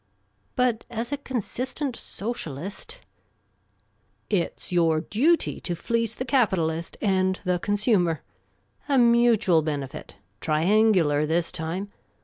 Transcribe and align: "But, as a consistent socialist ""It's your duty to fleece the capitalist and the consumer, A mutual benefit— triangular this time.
"But, 0.55 0.83
as 0.89 1.11
a 1.11 1.17
consistent 1.17 1.95
socialist 1.95 3.01
""It's 4.41 4.71
your 4.71 5.01
duty 5.01 5.59
to 5.59 5.75
fleece 5.75 6.15
the 6.15 6.25
capitalist 6.25 6.97
and 7.03 7.39
the 7.45 7.59
consumer, 7.59 8.23
A 8.89 8.97
mutual 8.97 9.61
benefit— 9.61 10.15
triangular 10.41 11.27
this 11.27 11.51
time. 11.51 11.91